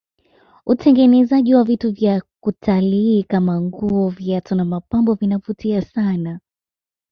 utengenezaji 0.65 1.55
wa 1.55 1.63
vitu 1.63 1.91
vya 1.91 2.21
kutalii 2.39 3.23
Kama 3.23 3.61
nguo 3.61 4.09
viatu 4.09 4.55
na 4.55 4.65
mapambo 4.65 5.13
vinavutia 5.13 5.81
sana 5.81 6.39